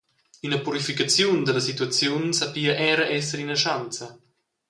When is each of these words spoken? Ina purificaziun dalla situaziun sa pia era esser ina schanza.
Ina 0.47 0.57
purificaziun 0.67 1.37
dalla 1.49 1.61
situaziun 1.67 2.25
sa 2.37 2.45
pia 2.53 2.73
era 2.89 3.05
esser 3.17 3.39
ina 3.45 3.57
schanza. 3.61 4.07